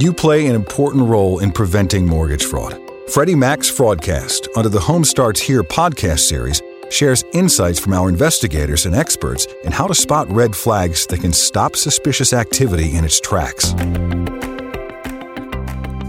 You 0.00 0.12
play 0.12 0.46
an 0.46 0.54
important 0.54 1.02
role 1.08 1.40
in 1.40 1.50
preventing 1.50 2.06
mortgage 2.06 2.44
fraud. 2.44 2.80
Freddie 3.08 3.34
Mac's 3.34 3.68
Fraudcast, 3.68 4.46
under 4.54 4.68
the 4.68 4.78
Home 4.78 5.02
Starts 5.02 5.40
Here 5.40 5.64
podcast 5.64 6.20
series, 6.20 6.62
shares 6.88 7.24
insights 7.32 7.80
from 7.80 7.94
our 7.94 8.08
investigators 8.08 8.86
and 8.86 8.94
experts 8.94 9.48
in 9.64 9.72
how 9.72 9.88
to 9.88 9.94
spot 9.96 10.30
red 10.30 10.54
flags 10.54 11.04
that 11.08 11.20
can 11.20 11.32
stop 11.32 11.74
suspicious 11.74 12.32
activity 12.32 12.96
in 12.96 13.04
its 13.04 13.18
tracks. 13.18 13.72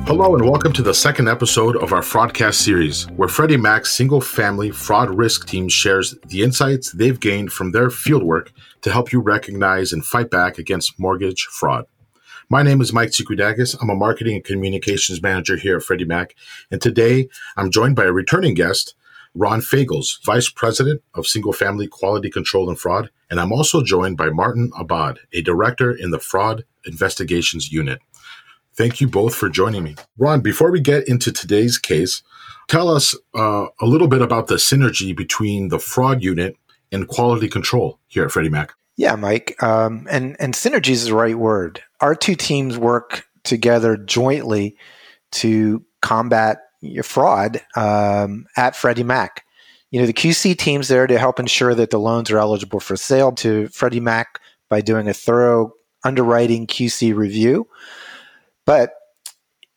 Hello, 0.05 0.35
and 0.35 0.47
welcome 0.47 0.73
to 0.73 0.83
the 0.83 0.93
second 0.93 1.27
episode 1.27 1.75
of 1.77 1.91
our 1.91 2.01
Fraudcast 2.01 2.61
series, 2.61 3.09
where 3.15 3.27
Freddie 3.27 3.57
Mac's 3.57 3.91
single 3.91 4.21
family 4.21 4.69
fraud 4.69 5.17
risk 5.17 5.47
team 5.47 5.67
shares 5.67 6.15
the 6.27 6.43
insights 6.43 6.91
they've 6.91 7.19
gained 7.19 7.51
from 7.51 7.71
their 7.71 7.87
fieldwork 7.87 8.49
to 8.81 8.91
help 8.91 9.11
you 9.11 9.19
recognize 9.19 9.91
and 9.93 10.05
fight 10.05 10.29
back 10.29 10.59
against 10.59 10.99
mortgage 10.99 11.47
fraud. 11.49 11.87
My 12.51 12.63
name 12.63 12.81
is 12.81 12.91
Mike 12.91 13.09
Tsikudakis. 13.09 13.77
I'm 13.79 13.91
a 13.91 13.95
marketing 13.95 14.33
and 14.33 14.43
communications 14.43 15.21
manager 15.21 15.55
here 15.55 15.77
at 15.77 15.83
Freddie 15.83 16.05
Mac. 16.05 16.33
And 16.71 16.81
today 16.81 17.29
I'm 17.55 17.69
joined 17.69 17.95
by 17.95 18.05
a 18.05 18.11
returning 18.11 18.55
guest, 18.55 18.95
Ron 19.35 19.61
Fagles, 19.61 20.19
Vice 20.25 20.49
President 20.49 21.03
of 21.13 21.27
Single 21.27 21.53
Family 21.53 21.85
Quality 21.85 22.31
Control 22.31 22.67
and 22.67 22.79
Fraud. 22.79 23.11
And 23.29 23.39
I'm 23.39 23.51
also 23.51 23.83
joined 23.83 24.17
by 24.17 24.31
Martin 24.31 24.71
Abad, 24.75 25.19
a 25.31 25.43
director 25.43 25.91
in 25.91 26.09
the 26.09 26.17
Fraud 26.17 26.65
Investigations 26.85 27.71
Unit. 27.71 27.99
Thank 28.73 28.99
you 28.99 29.07
both 29.07 29.35
for 29.35 29.47
joining 29.47 29.83
me. 29.83 29.95
Ron, 30.17 30.41
before 30.41 30.71
we 30.71 30.79
get 30.79 31.07
into 31.07 31.31
today's 31.31 31.77
case, 31.77 32.23
tell 32.67 32.89
us 32.89 33.13
uh, 33.35 33.67
a 33.79 33.85
little 33.85 34.07
bit 34.07 34.23
about 34.23 34.47
the 34.47 34.55
synergy 34.55 35.15
between 35.15 35.67
the 35.67 35.77
fraud 35.77 36.23
unit 36.23 36.57
and 36.91 37.07
quality 37.07 37.47
control 37.47 37.99
here 38.07 38.25
at 38.25 38.31
Freddie 38.31 38.49
Mac. 38.49 38.73
Yeah, 38.99 39.15
Mike. 39.15 39.55
Um, 39.63 40.07
and, 40.11 40.35
and 40.41 40.53
synergy 40.53 40.89
is 40.89 41.05
the 41.05 41.15
right 41.15 41.37
word. 41.37 41.81
Our 42.01 42.15
two 42.15 42.35
teams 42.35 42.77
work 42.77 43.25
together 43.45 43.95
jointly 43.95 44.75
to 45.31 45.85
combat 46.01 46.57
fraud 47.03 47.61
um, 47.77 48.45
at 48.57 48.75
Freddie 48.75 49.03
Mac. 49.03 49.45
You 49.89 50.01
know, 50.01 50.05
the 50.05 50.11
QC 50.11 50.57
team's 50.57 50.89
there 50.89 51.07
to 51.07 51.17
help 51.17 51.39
ensure 51.39 51.73
that 51.75 51.91
the 51.91 51.97
loans 51.97 52.29
are 52.29 52.39
eligible 52.39 52.81
for 52.81 52.97
sale 52.97 53.31
to 53.35 53.69
Freddie 53.69 54.01
Mac 54.01 54.41
by 54.67 54.81
doing 54.81 55.07
a 55.07 55.13
thorough 55.13 55.71
underwriting 56.03 56.67
QC 56.67 57.15
review. 57.15 57.69
But 58.65 58.91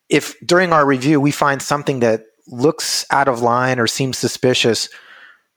if 0.08 0.34
during 0.44 0.72
our 0.72 0.84
review 0.84 1.20
we 1.20 1.30
find 1.30 1.62
something 1.62 2.00
that 2.00 2.24
looks 2.48 3.06
out 3.12 3.28
of 3.28 3.40
line 3.40 3.78
or 3.78 3.86
seems 3.86 4.18
suspicious, 4.18 4.88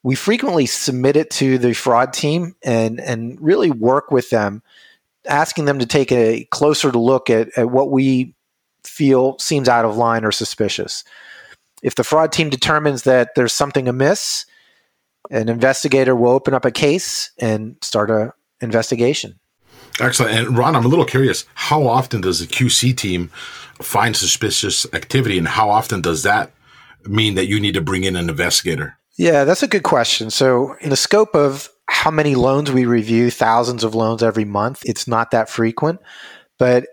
we 0.05 0.13
frequently 0.13 0.67
submit 0.67 1.15
it 1.15 1.31
to 1.31 1.57
the 1.57 1.73
fraud 1.73 2.13
team 2.13 2.55
and, 2.61 2.99
and 2.99 3.41
really 3.41 3.71
work 3.71 4.11
with 4.11 4.29
them, 4.29 4.61
asking 5.27 5.65
them 5.65 5.79
to 5.79 5.87
take 5.87 6.11
a 6.11 6.43
closer 6.51 6.91
look 6.91 7.31
at, 7.31 7.49
at 7.57 7.71
what 7.71 7.89
we 7.89 8.35
feel 8.83 9.35
seems 9.39 9.67
out 9.67 9.83
of 9.83 9.97
line 9.97 10.23
or 10.23 10.31
suspicious. 10.31 11.03
If 11.81 11.95
the 11.95 12.03
fraud 12.03 12.31
team 12.31 12.51
determines 12.51 13.01
that 13.01 13.33
there's 13.33 13.51
something 13.51 13.87
amiss, 13.87 14.45
an 15.31 15.49
investigator 15.49 16.15
will 16.15 16.33
open 16.33 16.53
up 16.53 16.65
a 16.65 16.71
case 16.71 17.31
and 17.39 17.75
start 17.81 18.11
a 18.11 18.31
investigation. 18.61 19.39
Excellent. 19.99 20.33
And 20.33 20.55
Ron, 20.55 20.75
I'm 20.75 20.85
a 20.85 20.87
little 20.87 21.05
curious. 21.05 21.45
How 21.55 21.87
often 21.87 22.21
does 22.21 22.41
the 22.41 22.45
QC 22.45 22.95
team 22.95 23.29
find 23.81 24.15
suspicious 24.15 24.85
activity, 24.93 25.39
and 25.39 25.47
how 25.47 25.71
often 25.71 26.01
does 26.01 26.21
that 26.21 26.51
mean 27.07 27.33
that 27.33 27.47
you 27.47 27.59
need 27.59 27.73
to 27.73 27.81
bring 27.81 28.03
in 28.03 28.15
an 28.15 28.29
investigator? 28.29 28.99
Yeah, 29.17 29.45
that's 29.45 29.63
a 29.63 29.67
good 29.67 29.83
question. 29.83 30.29
So, 30.29 30.75
in 30.81 30.89
the 30.89 30.97
scope 30.97 31.35
of 31.35 31.69
how 31.87 32.11
many 32.11 32.35
loans 32.35 32.71
we 32.71 32.85
review, 32.85 33.31
thousands 33.31 33.83
of 33.83 33.95
loans 33.95 34.21
every 34.21 34.45
month, 34.45 34.81
it's 34.85 35.07
not 35.07 35.31
that 35.31 35.49
frequent. 35.49 35.99
But 36.57 36.87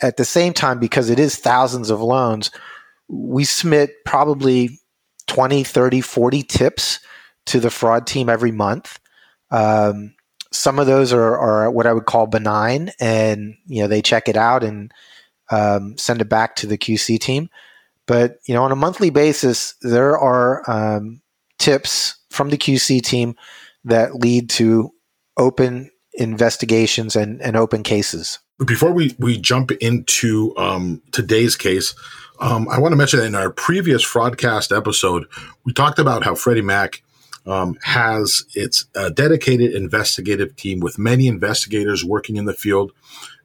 at 0.00 0.16
the 0.16 0.24
same 0.24 0.52
time, 0.52 0.78
because 0.78 1.10
it 1.10 1.18
is 1.18 1.36
thousands 1.36 1.90
of 1.90 2.00
loans, 2.00 2.50
we 3.08 3.44
submit 3.44 4.04
probably 4.04 4.80
20, 5.26 5.64
30, 5.64 6.00
40 6.00 6.42
tips 6.42 7.00
to 7.46 7.60
the 7.60 7.70
fraud 7.70 8.06
team 8.06 8.28
every 8.28 8.52
month. 8.52 8.98
Um, 9.50 10.14
some 10.52 10.78
of 10.78 10.86
those 10.86 11.12
are, 11.12 11.36
are 11.36 11.70
what 11.70 11.86
I 11.86 11.92
would 11.92 12.06
call 12.06 12.26
benign, 12.26 12.92
and 13.00 13.56
you 13.66 13.82
know 13.82 13.88
they 13.88 14.02
check 14.02 14.28
it 14.28 14.36
out 14.36 14.62
and 14.62 14.92
um, 15.50 15.98
send 15.98 16.20
it 16.20 16.28
back 16.28 16.56
to 16.56 16.66
the 16.66 16.78
QC 16.78 17.18
team. 17.18 17.50
But 18.06 18.38
you 18.46 18.54
know, 18.54 18.62
on 18.62 18.72
a 18.72 18.76
monthly 18.76 19.10
basis, 19.10 19.74
there 19.82 20.16
are 20.16 20.62
um, 20.70 21.22
tips 21.64 22.16
from 22.28 22.50
the 22.50 22.58
QC 22.58 23.00
team 23.00 23.34
that 23.84 24.16
lead 24.16 24.50
to 24.50 24.90
open 25.38 25.90
investigations 26.12 27.16
and, 27.16 27.40
and 27.40 27.56
open 27.56 27.82
cases. 27.82 28.38
Before 28.66 28.92
we, 28.92 29.16
we 29.18 29.38
jump 29.38 29.70
into 29.72 30.54
um, 30.58 31.00
today's 31.10 31.56
case, 31.56 31.94
um, 32.38 32.68
I 32.68 32.78
want 32.78 32.92
to 32.92 32.96
mention 32.96 33.20
that 33.20 33.26
in 33.26 33.34
our 33.34 33.50
previous 33.50 34.04
Fraudcast 34.04 34.76
episode, 34.76 35.24
we 35.64 35.72
talked 35.72 35.98
about 35.98 36.22
how 36.22 36.34
Freddie 36.34 36.60
Mac 36.60 37.02
um, 37.46 37.78
has 37.82 38.44
its 38.54 38.84
uh, 38.94 39.08
dedicated 39.08 39.72
investigative 39.74 40.56
team 40.56 40.80
with 40.80 40.98
many 40.98 41.26
investigators 41.28 42.04
working 42.04 42.36
in 42.36 42.44
the 42.44 42.52
field. 42.52 42.92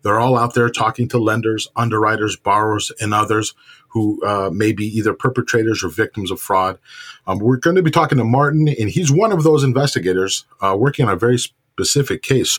They're 0.01 0.19
all 0.19 0.37
out 0.37 0.53
there 0.53 0.69
talking 0.69 1.07
to 1.09 1.17
lenders, 1.17 1.67
underwriters, 1.75 2.35
borrowers, 2.35 2.91
and 2.99 3.13
others 3.13 3.53
who 3.89 4.23
uh, 4.23 4.49
may 4.51 4.71
be 4.71 4.85
either 4.85 5.13
perpetrators 5.13 5.83
or 5.83 5.89
victims 5.89 6.31
of 6.31 6.39
fraud. 6.39 6.79
Um, 7.27 7.39
we're 7.39 7.57
going 7.57 7.75
to 7.75 7.83
be 7.83 7.91
talking 7.91 8.17
to 8.17 8.23
Martin, 8.23 8.67
and 8.67 8.89
he's 8.89 9.11
one 9.11 9.31
of 9.31 9.43
those 9.43 9.63
investigators 9.63 10.45
uh, 10.61 10.75
working 10.77 11.05
on 11.05 11.13
a 11.13 11.17
very 11.17 11.37
specific 11.37 12.21
case. 12.21 12.57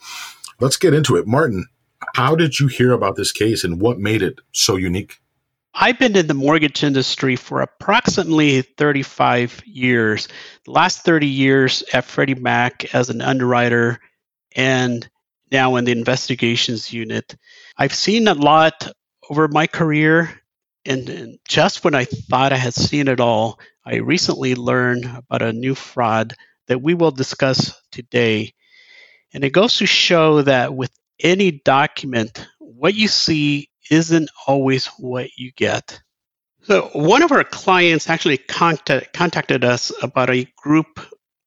Let's 0.58 0.76
get 0.76 0.92
into 0.92 1.16
it. 1.16 1.26
Martin, 1.26 1.66
how 2.14 2.34
did 2.34 2.58
you 2.58 2.66
hear 2.66 2.92
about 2.92 3.16
this 3.16 3.32
case 3.32 3.64
and 3.64 3.80
what 3.80 3.98
made 3.98 4.22
it 4.22 4.40
so 4.52 4.76
unique? 4.76 5.20
I've 5.72 5.98
been 5.98 6.16
in 6.16 6.26
the 6.26 6.34
mortgage 6.34 6.82
industry 6.82 7.36
for 7.36 7.60
approximately 7.60 8.62
35 8.62 9.62
years. 9.64 10.26
The 10.64 10.72
last 10.72 11.04
30 11.04 11.26
years 11.28 11.84
at 11.92 12.04
Freddie 12.04 12.34
Mac 12.34 12.92
as 12.92 13.08
an 13.08 13.20
underwriter 13.20 14.00
and 14.56 15.08
now 15.50 15.76
in 15.76 15.84
the 15.84 15.92
investigations 15.92 16.92
unit. 16.92 17.36
I've 17.76 17.94
seen 17.94 18.28
a 18.28 18.34
lot 18.34 18.92
over 19.28 19.48
my 19.48 19.66
career, 19.66 20.30
and, 20.84 21.08
and 21.08 21.38
just 21.46 21.84
when 21.84 21.94
I 21.94 22.04
thought 22.04 22.52
I 22.52 22.56
had 22.56 22.74
seen 22.74 23.08
it 23.08 23.20
all, 23.20 23.58
I 23.84 23.96
recently 23.96 24.54
learned 24.54 25.04
about 25.04 25.42
a 25.42 25.52
new 25.52 25.74
fraud 25.74 26.34
that 26.66 26.80
we 26.80 26.94
will 26.94 27.10
discuss 27.10 27.80
today. 27.90 28.54
And 29.32 29.44
it 29.44 29.50
goes 29.50 29.76
to 29.78 29.86
show 29.86 30.42
that 30.42 30.74
with 30.74 30.90
any 31.18 31.50
document, 31.50 32.46
what 32.58 32.94
you 32.94 33.08
see 33.08 33.68
isn't 33.90 34.30
always 34.46 34.86
what 34.98 35.36
you 35.36 35.52
get. 35.52 36.00
So, 36.62 36.90
one 36.92 37.22
of 37.22 37.32
our 37.32 37.44
clients 37.44 38.08
actually 38.08 38.36
contact, 38.36 39.12
contacted 39.12 39.64
us 39.64 39.92
about 40.02 40.30
a 40.30 40.46
group 40.56 41.00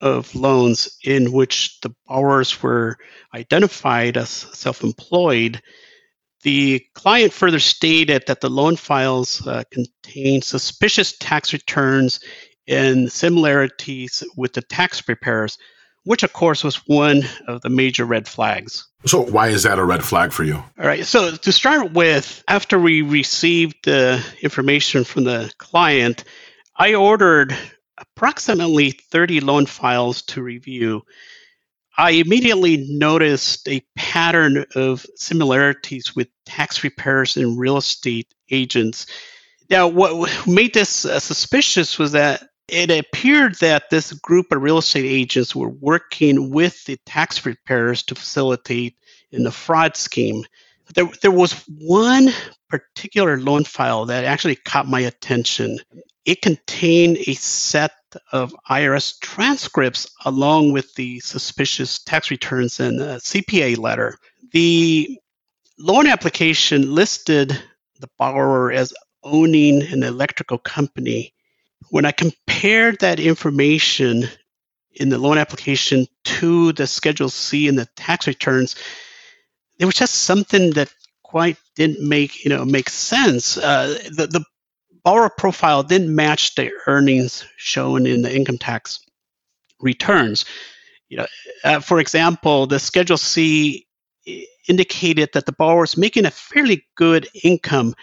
of 0.03 0.35
loans 0.35 0.97
in 1.01 1.31
which 1.31 1.79
the 1.79 1.95
borrowers 2.05 2.61
were 2.61 2.97
identified 3.33 4.17
as 4.17 4.29
self 4.29 4.83
employed. 4.83 5.61
The 6.43 6.85
client 6.93 7.31
further 7.31 7.59
stated 7.59 8.25
that 8.27 8.41
the 8.41 8.49
loan 8.49 8.75
files 8.75 9.47
uh, 9.47 9.63
contain 9.71 10.41
suspicious 10.41 11.17
tax 11.17 11.53
returns 11.53 12.19
and 12.67 13.09
similarities 13.09 14.25
with 14.35 14.51
the 14.51 14.61
tax 14.61 14.99
preparers, 14.99 15.57
which 16.03 16.23
of 16.23 16.33
course 16.33 16.65
was 16.65 16.85
one 16.85 17.23
of 17.47 17.61
the 17.61 17.69
major 17.69 18.03
red 18.03 18.27
flags. 18.27 18.85
So, 19.05 19.21
why 19.21 19.47
is 19.47 19.63
that 19.63 19.79
a 19.79 19.85
red 19.85 20.03
flag 20.03 20.33
for 20.33 20.43
you? 20.43 20.55
All 20.55 20.85
right. 20.85 21.05
So, 21.05 21.33
to 21.33 21.51
start 21.53 21.93
with, 21.93 22.43
after 22.49 22.77
we 22.77 23.03
received 23.03 23.77
the 23.85 24.21
information 24.41 25.05
from 25.05 25.23
the 25.23 25.49
client, 25.59 26.25
I 26.75 26.95
ordered 26.95 27.55
approximately 28.15 28.91
30 28.91 29.41
loan 29.41 29.65
files 29.65 30.21
to 30.23 30.41
review. 30.41 31.03
I 31.97 32.11
immediately 32.11 32.85
noticed 32.89 33.67
a 33.67 33.85
pattern 33.95 34.65
of 34.75 35.05
similarities 35.15 36.15
with 36.15 36.27
tax 36.45 36.79
preparers 36.79 37.37
and 37.37 37.59
real 37.59 37.77
estate 37.77 38.33
agents. 38.49 39.05
Now, 39.69 39.87
what 39.87 40.47
made 40.47 40.73
this 40.73 41.05
uh, 41.05 41.19
suspicious 41.19 41.99
was 41.99 42.13
that 42.13 42.43
it 42.67 42.89
appeared 42.89 43.55
that 43.55 43.89
this 43.89 44.13
group 44.13 44.51
of 44.51 44.61
real 44.61 44.79
estate 44.79 45.05
agents 45.05 45.55
were 45.55 45.69
working 45.69 46.49
with 46.49 46.83
the 46.85 46.97
tax 47.05 47.39
preparers 47.39 48.03
to 48.03 48.15
facilitate 48.15 48.95
in 49.31 49.43
the 49.43 49.51
fraud 49.51 49.95
scheme. 49.95 50.43
There, 50.95 51.09
there 51.21 51.31
was 51.31 51.53
one 51.79 52.29
particular 52.69 53.39
loan 53.39 53.65
file 53.65 54.05
that 54.05 54.25
actually 54.25 54.55
caught 54.55 54.87
my 54.87 55.01
attention. 55.01 55.79
It 56.25 56.41
contained 56.41 57.17
a 57.27 57.33
set 57.33 57.91
of 58.31 58.55
IRS 58.69 59.19
transcripts 59.19 60.09
along 60.25 60.71
with 60.71 60.93
the 60.95 61.19
suspicious 61.19 61.99
tax 61.99 62.31
returns 62.31 62.79
and 62.79 63.01
a 63.01 63.17
CPA 63.17 63.77
letter. 63.77 64.17
The 64.51 65.19
loan 65.77 66.07
application 66.07 66.93
listed 66.93 67.49
the 67.99 68.09
borrower 68.17 68.71
as 68.71 68.93
owning 69.23 69.81
an 69.81 70.03
electrical 70.03 70.57
company 70.57 71.33
when 71.89 72.05
I 72.05 72.11
compared 72.11 72.99
that 72.99 73.19
information 73.19 74.27
in 74.95 75.09
the 75.09 75.17
loan 75.17 75.37
application 75.37 76.07
to 76.23 76.71
the 76.73 76.87
Schedule 76.87 77.29
C 77.29 77.67
and 77.67 77.77
the 77.77 77.87
tax 77.95 78.27
returns, 78.27 78.75
there 79.77 79.87
was 79.87 79.95
just 79.95 80.15
something 80.15 80.71
that 80.71 80.93
quite 81.23 81.57
didn't 81.75 82.07
make 82.07 82.43
you 82.43 82.49
know 82.49 82.63
make 82.65 82.89
sense. 82.89 83.57
Uh, 83.57 83.97
the 84.11 84.27
the 84.27 84.43
borrower 85.03 85.29
profile 85.29 85.83
didn't 85.83 86.13
match 86.13 86.55
the 86.55 86.71
earnings 86.87 87.45
shown 87.57 88.05
in 88.07 88.21
the 88.21 88.33
income 88.33 88.57
tax 88.57 89.05
returns. 89.79 90.45
You 91.09 91.17
know, 91.17 91.27
uh, 91.63 91.79
for 91.79 91.99
example, 91.99 92.67
the 92.67 92.79
Schedule 92.79 93.17
C 93.17 93.87
indicated 94.67 95.29
that 95.33 95.45
the 95.45 95.51
borrower 95.51 95.83
is 95.83 95.97
making 95.97 96.25
a 96.25 96.31
fairly 96.31 96.85
good 96.95 97.27
income, 97.43 97.93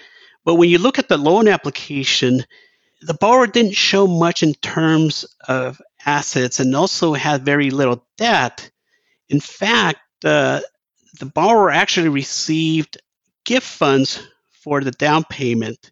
but 0.44 0.54
when 0.54 0.68
you 0.68 0.78
look 0.78 0.98
at 0.98 1.08
the 1.08 1.16
loan 1.16 1.48
application, 1.48 2.44
the 3.02 3.14
borrower 3.14 3.46
didn't 3.46 3.74
show 3.74 4.06
much 4.06 4.42
in 4.42 4.54
terms 4.54 5.24
of 5.48 5.80
assets 6.04 6.60
and 6.60 6.76
also 6.76 7.14
had 7.14 7.44
very 7.44 7.70
little 7.70 8.06
debt. 8.18 8.70
In 9.28 9.40
fact, 9.40 10.00
uh, 10.24 10.60
the 11.18 11.26
borrower 11.26 11.70
actually 11.70 12.08
received 12.08 13.00
gift 13.44 13.66
funds 13.66 14.22
for 14.50 14.82
the 14.82 14.90
down 14.90 15.24
payment. 15.24 15.90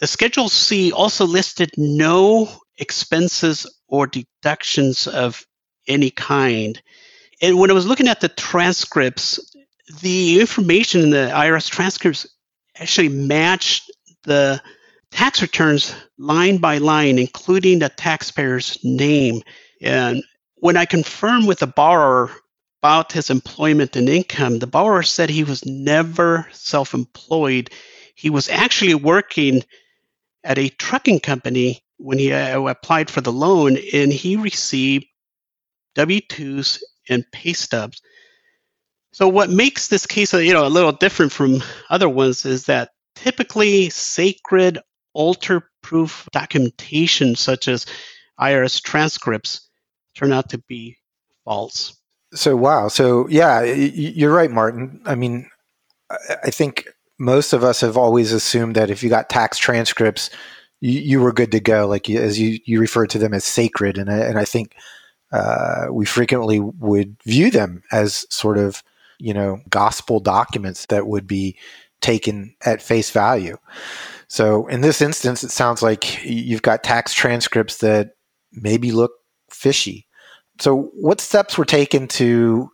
The 0.00 0.06
Schedule 0.06 0.48
C 0.48 0.92
also 0.92 1.26
listed 1.26 1.70
no 1.76 2.48
expenses 2.76 3.66
or 3.88 4.06
deductions 4.06 5.08
of 5.08 5.44
any 5.88 6.10
kind. 6.10 6.80
And 7.42 7.58
when 7.58 7.70
I 7.70 7.74
was 7.74 7.86
looking 7.86 8.08
at 8.08 8.20
the 8.20 8.28
transcripts, 8.28 9.40
the 10.00 10.40
information 10.40 11.02
in 11.02 11.10
the 11.10 11.30
IRS 11.34 11.68
transcripts 11.68 12.26
actually 12.76 13.08
matched 13.08 13.90
the 14.22 14.62
tax 15.10 15.42
returns 15.42 15.94
line 16.16 16.58
by 16.58 16.78
line, 16.78 17.18
including 17.18 17.80
the 17.80 17.88
taxpayer's 17.88 18.78
name. 18.84 19.42
And 19.80 20.22
when 20.56 20.76
I 20.76 20.84
confirmed 20.84 21.48
with 21.48 21.58
the 21.60 21.66
borrower 21.66 22.30
about 22.82 23.12
his 23.12 23.30
employment 23.30 23.96
and 23.96 24.08
income, 24.08 24.60
the 24.60 24.66
borrower 24.68 25.02
said 25.02 25.30
he 25.30 25.44
was 25.44 25.64
never 25.64 26.46
self 26.52 26.94
employed. 26.94 27.70
He 28.14 28.30
was 28.30 28.48
actually 28.48 28.94
working 28.94 29.64
at 30.48 30.58
a 30.58 30.70
trucking 30.70 31.20
company 31.20 31.84
when 31.98 32.18
he 32.18 32.32
uh, 32.32 32.60
applied 32.62 33.10
for 33.10 33.20
the 33.20 33.32
loan, 33.32 33.76
and 33.92 34.12
he 34.12 34.36
received 34.36 35.06
W 35.94 36.20
2s 36.20 36.80
and 37.08 37.24
pay 37.30 37.52
stubs. 37.52 38.00
So, 39.12 39.28
what 39.28 39.50
makes 39.50 39.88
this 39.88 40.06
case 40.06 40.32
you 40.32 40.52
know, 40.52 40.66
a 40.66 40.68
little 40.68 40.92
different 40.92 41.32
from 41.32 41.62
other 41.90 42.08
ones 42.08 42.44
is 42.46 42.66
that 42.66 42.90
typically 43.14 43.90
sacred 43.90 44.78
alter 45.12 45.70
proof 45.82 46.28
documentation, 46.32 47.36
such 47.36 47.68
as 47.68 47.86
IRS 48.40 48.82
transcripts, 48.82 49.68
turn 50.14 50.32
out 50.32 50.50
to 50.50 50.58
be 50.58 50.96
false. 51.44 51.96
So 52.34 52.56
wow. 52.56 52.88
So 52.88 53.28
yeah, 53.28 53.62
you're 53.62 54.32
right, 54.32 54.50
Martin. 54.50 55.00
I 55.04 55.14
mean, 55.14 55.48
I 56.10 56.50
think 56.50 56.88
most 57.18 57.52
of 57.52 57.64
us 57.64 57.80
have 57.80 57.96
always 57.96 58.32
assumed 58.32 58.76
that 58.76 58.90
if 58.90 59.02
you 59.02 59.08
got 59.08 59.28
tax 59.28 59.58
transcripts, 59.58 60.30
you, 60.80 61.00
you 61.00 61.20
were 61.20 61.32
good 61.32 61.52
to 61.52 61.60
go. 61.60 61.86
Like 61.86 62.08
as 62.10 62.38
you 62.38 62.58
you 62.64 62.80
referred 62.80 63.10
to 63.10 63.18
them 63.18 63.34
as 63.34 63.44
sacred, 63.44 63.98
and 63.98 64.10
I, 64.10 64.18
and 64.18 64.38
I 64.38 64.44
think 64.44 64.74
uh, 65.32 65.86
we 65.90 66.06
frequently 66.06 66.60
would 66.60 67.16
view 67.24 67.50
them 67.50 67.82
as 67.92 68.26
sort 68.30 68.58
of 68.58 68.82
you 69.18 69.34
know 69.34 69.60
gospel 69.68 70.20
documents 70.20 70.86
that 70.86 71.06
would 71.06 71.26
be 71.26 71.56
taken 72.00 72.54
at 72.64 72.82
face 72.82 73.10
value. 73.10 73.58
So 74.28 74.66
in 74.68 74.82
this 74.82 75.00
instance, 75.00 75.42
it 75.42 75.50
sounds 75.50 75.82
like 75.82 76.24
you've 76.24 76.62
got 76.62 76.84
tax 76.84 77.12
transcripts 77.14 77.78
that 77.78 78.10
maybe 78.52 78.92
look 78.92 79.12
fishy 79.50 80.08
so 80.60 80.90
what 80.94 81.20
steps 81.20 81.56
were 81.56 81.64
taken 81.64 82.08
to 82.08 82.70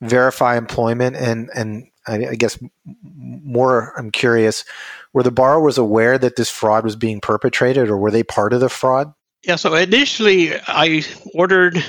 verify 0.00 0.56
employment 0.56 1.16
and 1.16 1.50
and 1.54 1.86
I, 2.10 2.34
guess 2.34 2.58
more 2.84 3.92
I'm 3.96 4.10
curious 4.10 4.64
were 5.12 5.22
the 5.22 5.30
borrowers 5.30 5.78
aware 5.78 6.18
that 6.18 6.36
this 6.36 6.50
fraud 6.50 6.84
was 6.84 6.96
being 6.96 7.20
perpetrated 7.20 7.88
or 7.88 7.96
were 7.96 8.10
they 8.10 8.22
part 8.22 8.52
of 8.52 8.60
the 8.60 8.68
fraud? 8.68 9.12
Yeah, 9.44 9.56
so 9.56 9.74
initially 9.74 10.54
I 10.54 11.02
ordered 11.34 11.82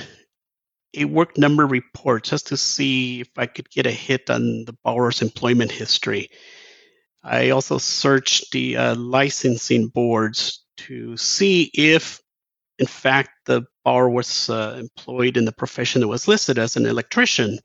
a 0.94 1.06
work 1.06 1.38
number 1.38 1.66
report 1.66 2.24
just 2.24 2.48
to 2.48 2.58
see 2.58 3.22
if 3.22 3.30
I 3.38 3.46
could 3.46 3.70
get 3.70 3.86
a 3.86 3.92
hit 3.92 4.30
on 4.30 4.66
the 4.66 4.76
borrower's 4.84 5.22
employment 5.22 5.72
history. 5.72 6.30
I 7.24 7.50
also 7.52 7.78
searched 7.78 8.52
the 8.52 8.78
uh, 8.78 8.96
licensing 8.96 9.88
boards 9.88 10.64
to 10.78 11.16
see 11.18 11.70
if 11.74 12.22
in 12.82 12.88
fact, 12.88 13.30
the 13.46 13.62
borrower 13.86 14.10
was 14.10 14.50
uh, 14.50 14.76
employed 14.80 15.38
in 15.38 15.46
the 15.46 15.52
profession 15.52 16.02
that 16.02 16.08
was 16.08 16.28
listed 16.28 16.58
as 16.58 16.76
an 16.76 16.88
electrician. 16.88 17.60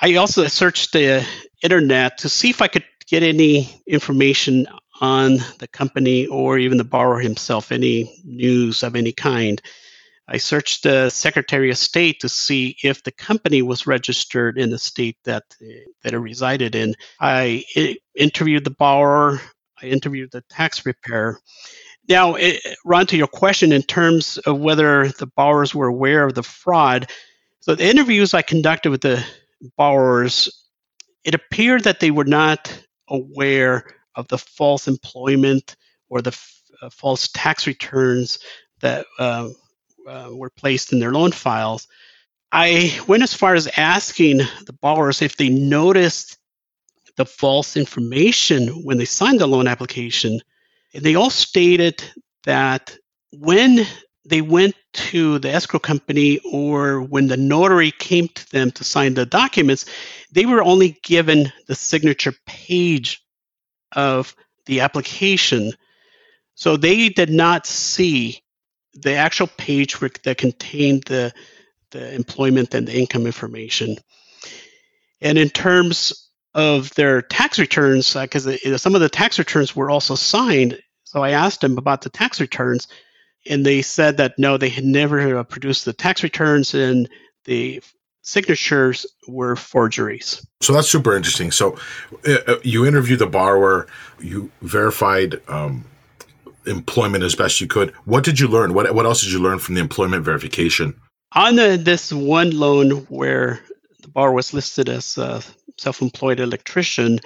I 0.00 0.14
also 0.14 0.46
searched 0.46 0.92
the 0.92 1.26
internet 1.62 2.18
to 2.18 2.28
see 2.28 2.50
if 2.50 2.62
I 2.62 2.68
could 2.68 2.84
get 3.06 3.22
any 3.22 3.82
information 3.86 4.66
on 5.00 5.38
the 5.58 5.68
company 5.68 6.26
or 6.26 6.58
even 6.58 6.78
the 6.78 6.84
borrower 6.84 7.20
himself, 7.20 7.72
any 7.72 8.20
news 8.24 8.82
of 8.82 8.96
any 8.96 9.12
kind. 9.12 9.60
I 10.28 10.36
searched 10.36 10.84
the 10.84 11.10
Secretary 11.10 11.70
of 11.70 11.78
State 11.78 12.20
to 12.20 12.28
see 12.28 12.76
if 12.82 13.02
the 13.02 13.10
company 13.10 13.62
was 13.62 13.86
registered 13.86 14.58
in 14.58 14.70
the 14.70 14.78
state 14.78 15.16
that 15.24 15.42
that 16.02 16.14
it 16.14 16.18
resided 16.18 16.74
in. 16.74 16.94
I 17.18 17.64
interviewed 18.14 18.64
the 18.64 18.70
borrower. 18.70 19.40
I 19.82 19.86
interviewed 19.86 20.30
the 20.30 20.42
tax 20.42 20.80
preparer, 20.80 21.40
now, 22.10 22.34
it, 22.34 22.60
Ron, 22.84 23.06
to 23.06 23.16
your 23.16 23.28
question 23.28 23.70
in 23.70 23.82
terms 23.82 24.36
of 24.38 24.58
whether 24.58 25.08
the 25.08 25.26
borrowers 25.26 25.74
were 25.74 25.86
aware 25.86 26.24
of 26.24 26.34
the 26.34 26.42
fraud, 26.42 27.08
so 27.60 27.76
the 27.76 27.88
interviews 27.88 28.34
I 28.34 28.42
conducted 28.42 28.90
with 28.90 29.02
the 29.02 29.24
borrowers, 29.76 30.66
it 31.24 31.34
appeared 31.34 31.84
that 31.84 32.00
they 32.00 32.10
were 32.10 32.24
not 32.24 32.84
aware 33.08 33.86
of 34.14 34.28
the 34.28 34.38
false 34.38 34.88
employment 34.88 35.76
or 36.08 36.22
the 36.22 36.30
f- 36.30 36.62
uh, 36.82 36.90
false 36.90 37.28
tax 37.28 37.66
returns 37.66 38.38
that 38.80 39.06
uh, 39.18 39.50
uh, 40.08 40.30
were 40.32 40.50
placed 40.50 40.92
in 40.92 41.00
their 41.00 41.12
loan 41.12 41.32
files. 41.32 41.88
I 42.52 42.98
went 43.08 43.22
as 43.22 43.34
far 43.34 43.54
as 43.54 43.68
asking 43.76 44.38
the 44.38 44.72
borrowers 44.80 45.22
if 45.22 45.36
they 45.36 45.50
noticed 45.50 46.38
the 47.16 47.26
false 47.26 47.76
information 47.76 48.84
when 48.84 48.98
they 48.98 49.04
signed 49.04 49.40
the 49.40 49.46
loan 49.48 49.68
application 49.68 50.40
And 50.94 51.04
they 51.04 51.14
all 51.16 51.30
stated 51.30 52.02
that 52.44 52.96
when 53.32 53.86
they 54.24 54.40
went 54.42 54.74
to 54.92 55.38
the 55.38 55.50
escrow 55.50 55.80
company 55.80 56.40
or 56.50 57.00
when 57.00 57.26
the 57.26 57.36
notary 57.36 57.90
came 57.90 58.28
to 58.28 58.50
them 58.50 58.70
to 58.72 58.84
sign 58.84 59.14
the 59.14 59.26
documents, 59.26 59.86
they 60.32 60.46
were 60.46 60.62
only 60.62 60.98
given 61.02 61.52
the 61.66 61.74
signature 61.74 62.34
page 62.46 63.24
of 63.92 64.34
the 64.66 64.80
application. 64.80 65.72
So 66.54 66.76
they 66.76 67.08
did 67.08 67.30
not 67.30 67.66
see 67.66 68.42
the 68.94 69.14
actual 69.14 69.46
page 69.46 69.98
that 69.98 70.38
contained 70.38 71.04
the, 71.04 71.32
the 71.90 72.14
employment 72.14 72.74
and 72.74 72.86
the 72.86 72.98
income 72.98 73.26
information. 73.26 73.96
And 75.20 75.38
in 75.38 75.48
terms 75.48 76.30
of 76.54 76.92
their 76.94 77.22
tax 77.22 77.58
returns 77.58 78.14
because 78.14 78.46
uh, 78.46 78.78
some 78.78 78.94
of 78.94 79.00
the 79.00 79.08
tax 79.08 79.38
returns 79.38 79.76
were 79.76 79.90
also 79.90 80.14
signed. 80.14 80.80
So 81.04 81.22
I 81.22 81.30
asked 81.30 81.60
them 81.60 81.78
about 81.78 82.02
the 82.02 82.10
tax 82.10 82.40
returns, 82.40 82.88
and 83.48 83.64
they 83.64 83.82
said 83.82 84.16
that 84.18 84.38
no, 84.38 84.56
they 84.56 84.68
had 84.68 84.84
never 84.84 85.38
uh, 85.38 85.44
produced 85.44 85.84
the 85.84 85.92
tax 85.92 86.22
returns, 86.22 86.74
and 86.74 87.08
the 87.44 87.82
signatures 88.22 89.06
were 89.28 89.56
forgeries. 89.56 90.46
So 90.60 90.72
that's 90.72 90.88
super 90.88 91.16
interesting. 91.16 91.50
So 91.50 91.78
uh, 92.26 92.38
uh 92.46 92.56
you 92.62 92.86
interviewed 92.86 93.18
the 93.18 93.26
borrower, 93.26 93.86
you 94.20 94.50
verified 94.62 95.40
um, 95.48 95.84
employment 96.66 97.24
as 97.24 97.34
best 97.34 97.60
you 97.60 97.66
could. 97.66 97.90
What 98.04 98.24
did 98.24 98.38
you 98.38 98.48
learn? 98.48 98.74
What 98.74 98.94
what 98.94 99.06
else 99.06 99.22
did 99.22 99.32
you 99.32 99.40
learn 99.40 99.58
from 99.58 99.74
the 99.74 99.80
employment 99.80 100.24
verification? 100.24 100.94
On 101.32 101.54
the, 101.54 101.76
this 101.76 102.12
one 102.12 102.50
loan 102.50 102.90
where 103.06 103.60
the 104.00 104.08
borrower 104.08 104.32
was 104.32 104.52
listed 104.52 104.88
as 104.88 105.16
a 105.16 105.42
self-employed 105.78 106.40
electrician, 106.40 107.20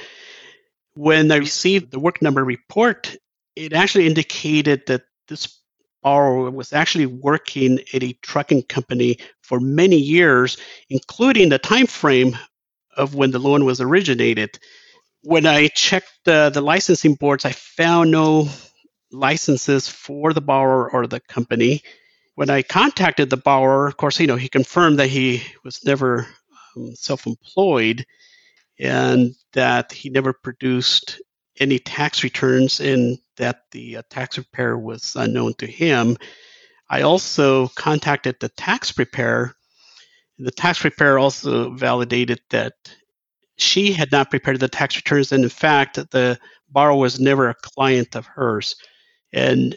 when 0.94 1.32
I 1.32 1.36
received 1.36 1.90
the 1.90 1.98
work 1.98 2.20
number 2.20 2.44
report, 2.44 3.16
it 3.56 3.72
actually 3.72 4.06
indicated 4.06 4.86
that 4.86 5.04
this 5.28 5.58
was 6.04 6.72
actually 6.72 7.06
working 7.06 7.80
at 7.92 8.02
a 8.02 8.12
trucking 8.22 8.62
company 8.64 9.18
for 9.42 9.60
many 9.60 9.96
years, 9.96 10.56
including 10.90 11.48
the 11.48 11.58
time 11.58 11.86
frame 11.86 12.36
of 12.96 13.14
when 13.14 13.30
the 13.30 13.38
loan 13.38 13.64
was 13.64 13.80
originated. 13.80 14.58
When 15.22 15.46
I 15.46 15.68
checked 15.68 16.28
uh, 16.28 16.50
the 16.50 16.60
licensing 16.60 17.14
boards, 17.14 17.44
I 17.44 17.52
found 17.52 18.10
no 18.10 18.48
licenses 19.10 19.88
for 19.88 20.32
the 20.32 20.40
borrower 20.40 20.90
or 20.90 21.06
the 21.06 21.20
company. 21.20 21.82
When 22.34 22.50
I 22.50 22.62
contacted 22.62 23.30
the 23.30 23.36
borrower, 23.36 23.86
of 23.86 23.96
course, 23.96 24.20
you 24.20 24.26
know, 24.26 24.36
he 24.36 24.48
confirmed 24.48 24.98
that 24.98 25.08
he 25.08 25.42
was 25.64 25.84
never 25.84 26.26
um, 26.76 26.94
self-employed 26.94 28.04
and 28.78 29.34
that 29.52 29.92
he 29.92 30.10
never 30.10 30.32
produced 30.32 31.22
any 31.60 31.78
tax 31.78 32.24
returns 32.24 32.80
and 32.80 33.18
that 33.36 33.62
the 33.70 33.98
uh, 33.98 34.02
tax 34.10 34.36
preparer 34.36 34.78
was 34.78 35.16
unknown 35.16 35.54
to 35.54 35.66
him. 35.66 36.16
I 36.90 37.02
also 37.02 37.68
contacted 37.68 38.36
the 38.40 38.48
tax 38.50 38.92
preparer. 38.92 39.54
The 40.38 40.50
tax 40.50 40.80
preparer 40.80 41.18
also 41.18 41.70
validated 41.70 42.40
that 42.50 42.74
she 43.56 43.92
had 43.92 44.10
not 44.10 44.30
prepared 44.30 44.60
the 44.60 44.68
tax 44.68 44.96
returns, 44.96 45.30
and 45.32 45.44
in 45.44 45.50
fact, 45.50 45.94
the 46.10 46.38
borrower 46.70 46.98
was 46.98 47.20
never 47.20 47.48
a 47.48 47.54
client 47.54 48.16
of 48.16 48.26
hers. 48.26 48.74
And 49.32 49.76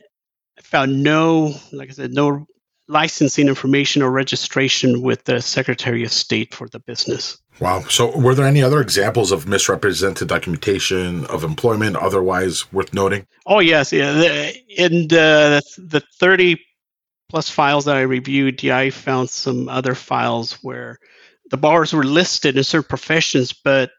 I 0.57 0.61
found 0.61 1.03
no, 1.03 1.55
like 1.71 1.89
I 1.89 1.93
said, 1.93 2.11
no 2.11 2.47
licensing 2.87 3.47
information 3.47 4.01
or 4.01 4.11
registration 4.11 5.01
with 5.01 5.23
the 5.25 5.41
Secretary 5.41 6.03
of 6.03 6.11
State 6.11 6.53
for 6.53 6.67
the 6.69 6.79
business. 6.79 7.37
Wow. 7.59 7.81
So, 7.89 8.15
were 8.17 8.35
there 8.35 8.45
any 8.45 8.61
other 8.61 8.81
examples 8.81 9.31
of 9.31 9.47
misrepresented 9.47 10.27
documentation 10.27 11.25
of 11.25 11.43
employment 11.43 11.95
otherwise 11.95 12.71
worth 12.71 12.93
noting? 12.93 13.25
Oh, 13.45 13.59
yes. 13.59 13.91
Yeah. 13.91 14.51
In 14.69 15.07
the, 15.07 15.61
the 15.77 16.01
30 16.19 16.59
plus 17.29 17.49
files 17.49 17.85
that 17.85 17.97
I 17.97 18.01
reviewed, 18.01 18.63
yeah, 18.63 18.77
I 18.77 18.89
found 18.89 19.29
some 19.29 19.69
other 19.69 19.95
files 19.95 20.53
where 20.61 20.99
the 21.49 21.57
borrowers 21.57 21.93
were 21.93 22.03
listed 22.03 22.57
in 22.57 22.63
certain 22.63 22.87
professions, 22.87 23.53
but 23.53 23.91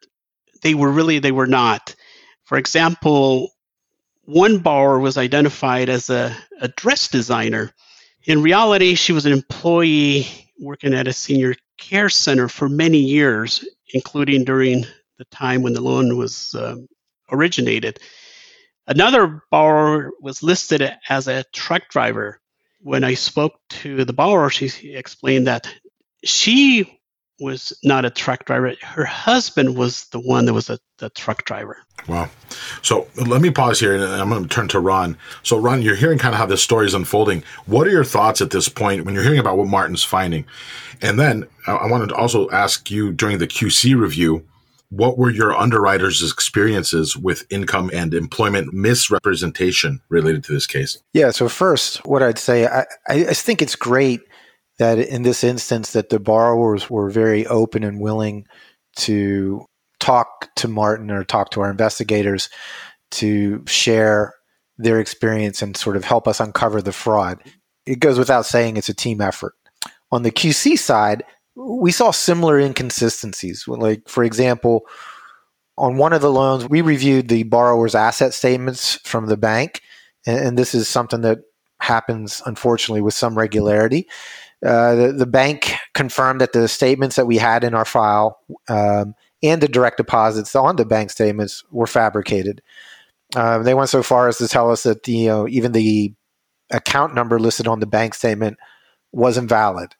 they 0.62 0.75
were 0.75 0.90
really, 0.90 1.18
they 1.18 1.33
were 1.33 1.47
not. 1.47 1.95
For 2.45 2.59
example, 2.59 3.50
one 4.25 4.59
borrower 4.59 4.99
was 4.99 5.18
identified 5.18 5.88
as 5.88 6.11
a, 6.11 6.37
a 6.61 6.68
dress 6.68 7.09
designer. 7.09 7.73
In 8.25 8.42
reality, 8.42 8.94
she 8.94 9.12
was 9.12 9.26
an 9.26 9.32
employee 9.32 10.26
working 10.58 10.94
at 10.94 11.08
a 11.08 11.12
senior 11.12 11.54
care 11.78 12.08
center 12.08 12.48
for 12.48 12.68
many 12.68 12.98
years, 12.98 13.64
including 13.94 14.44
during 14.44 14.84
the 15.18 15.25
time 15.26 15.62
when 15.62 15.72
the 15.72 15.80
loan 15.80 16.16
was 16.16 16.54
um, 16.54 16.88
originated. 17.30 18.00
Another 18.87 19.42
borrower 19.50 20.10
was 20.20 20.42
listed 20.42 20.90
as 21.08 21.28
a 21.28 21.44
truck 21.52 21.88
driver. 21.88 22.40
When 22.80 23.04
I 23.04 23.14
spoke 23.14 23.60
to 23.68 24.04
the 24.04 24.12
borrower, 24.12 24.50
she 24.50 24.94
explained 24.94 25.46
that 25.46 25.72
she 26.25 26.98
was 27.40 27.73
not 27.85 28.04
a 28.04 28.11
truck 28.11 28.45
driver. 28.45 28.75
Her 28.83 29.04
husband 29.04 29.76
was 29.76 30.07
the 30.07 30.21
one 30.21 30.47
that 30.47 30.54
was 30.54 30.71
a, 30.71 30.78
a 31.00 31.11
truck 31.11 31.45
driver. 31.45 31.78
Wow. 32.07 32.28
So 32.83 33.09
let 33.26 33.40
me 33.40 33.50
pause 33.50 33.80
here 33.80 33.95
and 33.95 34.04
I'm 34.04 34.28
going 34.28 34.42
to 34.42 34.49
turn 34.49 34.68
to 34.68 34.80
Ron. 34.80 35.16
So, 35.42 35.59
Ron, 35.59 35.83
you're 35.83 35.97
hearing 35.97 36.18
kind 36.18 36.35
of 36.35 36.38
how 36.38 36.47
this 36.47 36.62
story 36.62 36.87
is 36.87 36.95
unfolding. 36.95 37.42
What 37.66 37.87
are 37.87 37.90
your 37.90 38.04
thoughts 38.04 38.40
at 38.40 38.50
this 38.50 38.68
point 38.68 39.04
when 39.04 39.14
you're 39.14 39.23
hearing 39.23 39.38
about 39.38 39.57
what 39.57 39.68
Martin's 39.68 40.04
finding? 40.04 40.45
And 41.00 41.18
then 41.18 41.47
I 41.66 41.87
wanted 41.87 42.09
to 42.09 42.16
also 42.16 42.50
ask 42.50 42.90
you 42.90 43.12
during 43.12 43.38
the 43.38 43.47
QC 43.47 43.99
review, 43.99 44.45
what 44.90 45.18
were 45.18 45.30
your 45.30 45.54
underwriters' 45.54 46.23
experiences 46.33 47.16
with 47.16 47.45
income 47.50 47.90
and 47.92 48.14
employment 48.14 48.73
misrepresentation 48.73 50.00
related 50.09 50.42
to 50.45 50.52
this 50.52 50.66
case? 50.66 50.99
Yeah. 51.12 51.30
So 51.30 51.49
first, 51.49 52.04
what 52.07 52.23
I'd 52.23 52.38
say, 52.38 52.66
I, 52.66 52.87
I 53.07 53.35
think 53.35 53.61
it's 53.61 53.76
great 53.76 54.21
that 54.78 54.99
in 54.99 55.23
this 55.23 55.42
instance 55.44 55.92
that 55.92 56.08
the 56.08 56.20
borrowers 56.20 56.88
were 56.88 57.11
very 57.11 57.47
open 57.47 57.85
and 57.85 58.00
willing 58.00 58.47
to 58.97 59.64
talk 60.00 60.49
to 60.56 60.68
Martin 60.68 61.11
or 61.11 61.25
talk 61.25 61.50
to 61.50 61.61
our 61.61 61.70
investigators 61.70 62.49
to 63.11 63.64
share 63.66 64.35
their 64.76 65.00
experience 65.00 65.61
and 65.61 65.76
sort 65.76 65.97
of 65.97 66.04
help 66.04 66.28
us 66.28 66.40
uncover 66.40 66.80
the 66.80 66.92
fraud. 66.92 67.42
It 67.87 68.00
goes 68.00 68.18
without 68.18 68.47
saying 68.47 68.76
it's 68.76 68.88
a 68.88 68.94
team 68.94 69.20
effort. 69.20 69.54
On 70.12 70.23
the 70.23 70.30
QC 70.30 70.78
side, 70.78 71.25
we 71.56 71.90
saw 71.90 72.12
similar 72.12 72.58
inconsistencies. 72.58 73.66
Like, 73.66 74.08
for 74.08 74.23
example, 74.23 74.82
on 75.76 75.97
one 75.97 76.12
of 76.12 76.20
the 76.20 76.30
loans, 76.30 76.68
we 76.68 76.80
reviewed 76.80 77.28
the 77.28 77.42
borrower's 77.44 77.94
asset 77.94 78.35
statements 78.35 78.97
from 79.04 79.26
the 79.26 79.37
bank, 79.37 79.80
and, 80.26 80.58
this 80.58 80.75
is 80.75 80.88
something 80.88 81.23
that 81.23 81.38
happens, 81.80 82.42
unfortunately, 82.44 83.00
with 83.00 83.14
some 83.14 83.38
regularity. 83.38 84.08
Uh, 84.64 84.94
the, 84.94 85.12
the, 85.12 85.26
bank 85.26 85.74
confirmed 85.94 86.40
that 86.40 86.52
the 86.52 86.66
statements 86.66 87.14
that 87.14 87.26
we 87.26 87.36
had 87.36 87.62
in 87.62 87.74
our 87.74 87.84
file 87.84 88.40
um, 88.68 89.14
and 89.40 89.62
the 89.62 89.68
direct 89.68 89.96
deposits 89.96 90.56
on 90.56 90.74
the 90.74 90.84
bank 90.84 91.10
statements 91.10 91.62
were 91.70 91.86
fabricated. 91.86 92.60
Uh, 93.36 93.58
they 93.58 93.74
went 93.74 93.88
so 93.88 94.02
far 94.02 94.26
as 94.26 94.38
to 94.38 94.48
tell 94.48 94.70
us 94.70 94.82
that 94.82 95.04
the, 95.04 95.12
you 95.12 95.28
know, 95.28 95.46
even 95.46 95.70
the 95.70 96.12
account 96.70 97.14
number 97.14 97.38
listed 97.38 97.68
on 97.68 97.78
the 97.78 97.86
bank 97.86 98.14
statement 98.14 98.58
was 99.12 99.36
invalid. 99.38 99.94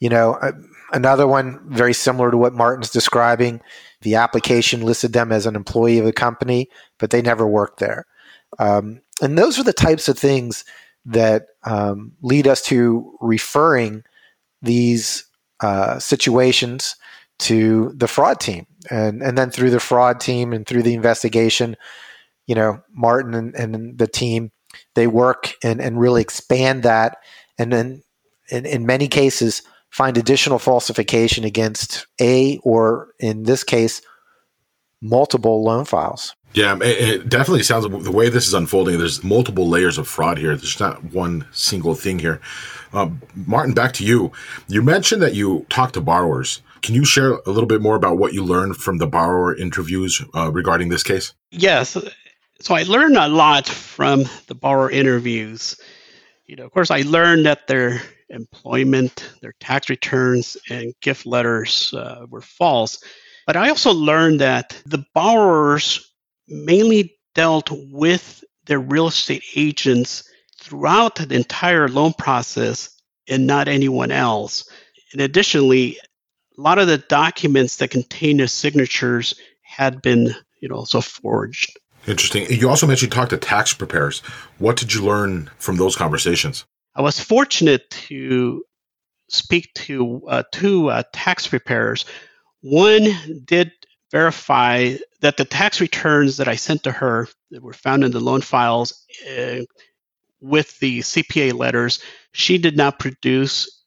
You 0.00 0.08
know, 0.08 0.34
uh, 0.34 0.52
another 0.92 1.26
one 1.26 1.60
very 1.68 1.94
similar 1.94 2.32
to 2.32 2.36
what 2.36 2.54
Martin's 2.54 2.90
describing. 2.90 3.60
The 4.02 4.16
application 4.16 4.82
listed 4.82 5.12
them 5.12 5.30
as 5.30 5.46
an 5.46 5.54
employee 5.54 5.98
of 5.98 6.04
the 6.04 6.12
company, 6.12 6.68
but 6.98 7.10
they 7.10 7.22
never 7.22 7.46
worked 7.46 7.78
there. 7.78 8.06
Um, 8.58 9.00
and 9.22 9.38
those 9.38 9.58
are 9.58 9.64
the 9.64 9.72
types 9.72 10.08
of 10.08 10.18
things 10.18 10.64
that 11.06 11.46
um, 11.64 12.12
lead 12.20 12.46
us 12.46 12.62
to 12.62 13.16
referring 13.20 14.02
these 14.60 15.24
uh, 15.60 15.98
situations 15.98 16.96
to 17.38 17.92
the 17.94 18.08
fraud 18.08 18.40
team. 18.40 18.66
And, 18.90 19.22
and 19.22 19.36
then 19.36 19.50
through 19.50 19.70
the 19.70 19.80
fraud 19.80 20.20
team 20.20 20.52
and 20.52 20.66
through 20.66 20.82
the 20.82 20.94
investigation, 20.94 21.76
you 22.46 22.54
know, 22.54 22.80
Martin 22.92 23.34
and, 23.34 23.54
and 23.54 23.98
the 23.98 24.06
team, 24.06 24.50
they 24.94 25.06
work 25.06 25.54
and, 25.62 25.80
and 25.80 25.98
really 26.00 26.22
expand 26.22 26.82
that. 26.82 27.18
And 27.58 27.72
then 27.72 28.02
in, 28.50 28.66
in 28.66 28.86
many 28.86 29.08
cases, 29.08 29.62
find 29.90 30.18
additional 30.18 30.58
falsification 30.58 31.44
against 31.44 32.06
a, 32.20 32.58
or 32.58 33.08
in 33.18 33.44
this 33.44 33.64
case, 33.64 34.02
multiple 35.00 35.62
loan 35.62 35.84
files. 35.84 36.34
Yeah, 36.54 36.78
it, 36.80 37.28
definitely 37.28 37.62
sounds 37.64 37.86
the 38.04 38.10
way 38.10 38.30
this 38.30 38.46
is 38.46 38.54
unfolding. 38.54 38.98
There's 38.98 39.22
multiple 39.22 39.68
layers 39.68 39.98
of 39.98 40.08
fraud 40.08 40.38
here. 40.38 40.56
There's 40.56 40.80
not 40.80 41.04
one 41.12 41.46
single 41.52 41.94
thing 41.94 42.18
here. 42.18 42.40
Uh, 42.94 43.10
Martin, 43.34 43.74
back 43.74 43.92
to 43.94 44.04
you. 44.04 44.32
You 44.68 44.80
mentioned 44.82 45.20
that 45.20 45.34
you 45.34 45.66
talked 45.68 45.94
to 45.94 46.00
borrowers. 46.00 46.62
Can 46.80 46.94
you 46.94 47.04
share 47.04 47.32
a 47.32 47.50
little 47.50 47.66
bit 47.66 47.82
more 47.82 47.96
about 47.96 48.16
what 48.16 48.32
you 48.32 48.42
learned 48.42 48.76
from 48.76 48.98
the 48.98 49.06
borrower 49.06 49.54
interviews 49.54 50.24
uh, 50.34 50.50
regarding 50.50 50.88
this 50.88 51.02
case? 51.02 51.34
Yes. 51.50 51.96
So 52.60 52.74
I 52.74 52.84
learned 52.84 53.16
a 53.16 53.28
lot 53.28 53.66
from 53.66 54.24
the 54.46 54.54
borrower 54.54 54.90
interviews. 54.90 55.78
You 56.46 56.56
know, 56.56 56.64
of 56.64 56.72
course, 56.72 56.90
I 56.90 57.02
learned 57.02 57.44
that 57.44 57.66
their 57.66 58.00
employment, 58.30 59.30
their 59.42 59.54
tax 59.60 59.90
returns, 59.90 60.56
and 60.70 60.94
gift 61.02 61.26
letters 61.26 61.92
uh, 61.92 62.24
were 62.30 62.40
false. 62.40 63.02
But 63.46 63.56
I 63.56 63.68
also 63.68 63.92
learned 63.92 64.40
that 64.40 64.80
the 64.86 65.04
borrowers 65.14 66.12
mainly 66.48 67.16
dealt 67.34 67.70
with 67.70 68.42
their 68.66 68.80
real 68.80 69.06
estate 69.06 69.44
agents 69.54 70.28
throughout 70.60 71.16
the 71.16 71.34
entire 71.34 71.88
loan 71.88 72.12
process 72.12 72.90
and 73.28 73.46
not 73.46 73.68
anyone 73.68 74.10
else. 74.10 74.68
And 75.12 75.20
additionally, 75.20 75.98
a 76.58 76.60
lot 76.60 76.78
of 76.78 76.88
the 76.88 76.98
documents 76.98 77.76
that 77.76 77.90
contain 77.90 78.38
their 78.38 78.46
signatures 78.46 79.34
had 79.62 80.02
been, 80.02 80.34
you 80.60 80.68
know, 80.68 80.76
also 80.76 81.00
forged. 81.00 81.78
Interesting. 82.06 82.46
You 82.50 82.68
also 82.68 82.86
mentioned 82.86 83.12
you 83.12 83.16
talked 83.16 83.30
to 83.30 83.36
tax 83.36 83.74
preparers. 83.74 84.20
What 84.58 84.76
did 84.76 84.94
you 84.94 85.04
learn 85.04 85.50
from 85.58 85.76
those 85.76 85.96
conversations? 85.96 86.64
I 86.94 87.02
was 87.02 87.20
fortunate 87.20 87.90
to 87.90 88.64
speak 89.28 89.72
to 89.74 90.22
uh, 90.28 90.42
two 90.52 90.88
uh, 90.88 91.02
tax 91.12 91.46
preparers. 91.46 92.04
One 92.68 93.42
did 93.44 93.70
verify 94.10 94.96
that 95.20 95.36
the 95.36 95.44
tax 95.44 95.80
returns 95.80 96.38
that 96.38 96.48
I 96.48 96.56
sent 96.56 96.82
to 96.82 96.90
her 96.90 97.28
that 97.52 97.62
were 97.62 97.72
found 97.72 98.02
in 98.02 98.10
the 98.10 98.18
loan 98.18 98.40
files 98.40 99.06
uh, 99.30 99.60
with 100.40 100.76
the 100.80 100.98
CPA 100.98 101.54
letters, 101.54 102.00
she 102.32 102.58
did 102.58 102.76
not 102.76 102.98
produce. 102.98 103.84